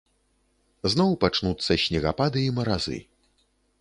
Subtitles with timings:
[0.93, 2.99] Зноў пачнуцца снегапады і маразы.